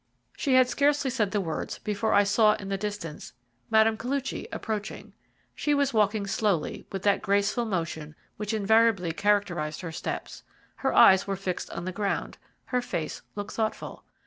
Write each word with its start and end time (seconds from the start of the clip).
She 0.35 0.55
had 0.55 0.67
scarcely 0.67 1.11
said 1.11 1.29
the 1.29 1.39
words 1.39 1.77
before 1.77 2.11
I 2.11 2.23
saw 2.23 2.55
in 2.55 2.69
the 2.69 2.75
distance 2.79 3.33
Mme. 3.69 3.97
Koluchy 3.99 4.47
approaching. 4.51 5.13
She 5.53 5.75
was 5.75 5.93
walking 5.93 6.25
slowly, 6.25 6.87
with 6.91 7.03
that 7.03 7.21
graceful 7.21 7.65
motion 7.65 8.15
which 8.37 8.51
invariably 8.51 9.11
characterized 9.11 9.81
her 9.81 9.91
steps. 9.91 10.41
Her 10.77 10.91
eyes 10.91 11.27
were 11.27 11.35
fixed 11.35 11.69
on 11.69 11.85
the 11.85 11.91
ground, 11.91 12.39
her 12.65 12.81
face 12.81 13.21
looked 13.35 13.53
thoughtful. 13.53 14.03